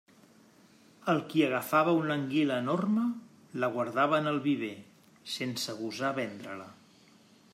[1.11, 3.03] El qui agafava una anguila enorme,
[3.65, 4.73] la guardava en el viver,
[5.37, 6.69] sense gosar vendre-la.